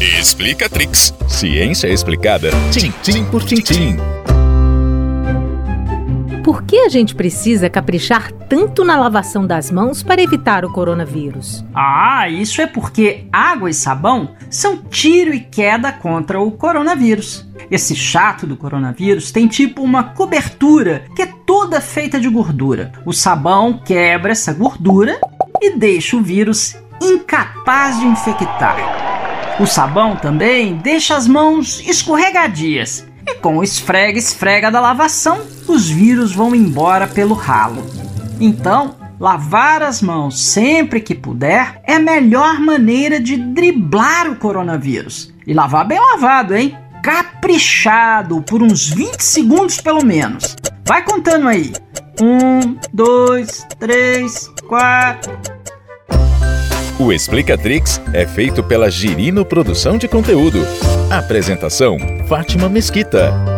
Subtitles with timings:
[0.00, 1.14] Explica Trix.
[1.26, 3.96] Ciência explicada, tintim por tintim.
[6.44, 11.64] Por que a gente precisa caprichar tanto na lavação das mãos para evitar o coronavírus?
[11.74, 17.48] Ah, isso é porque água e sabão são tiro e queda contra o coronavírus.
[17.70, 22.92] Esse chato do coronavírus tem tipo uma cobertura que é toda feita de gordura.
[23.06, 25.18] O sabão quebra essa gordura
[25.60, 28.95] e deixa o vírus incapaz de infectar.
[29.58, 36.34] O sabão também deixa as mãos escorregadias e com o esfrega-esfrega da lavação, os vírus
[36.34, 37.82] vão embora pelo ralo.
[38.38, 45.32] Então, lavar as mãos sempre que puder é a melhor maneira de driblar o coronavírus.
[45.46, 46.76] E lavar bem lavado, hein?
[47.02, 50.54] Caprichado por uns 20 segundos pelo menos.
[50.84, 51.72] Vai contando aí.
[52.20, 55.32] Um, dois, três, quatro.
[56.98, 60.60] O Explica Trix é feito pela Girino Produção de Conteúdo.
[61.10, 63.55] Apresentação: Fátima Mesquita.